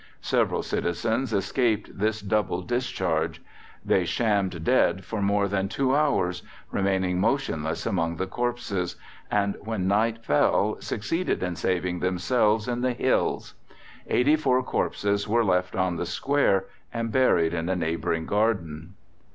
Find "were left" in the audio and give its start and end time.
15.27-15.75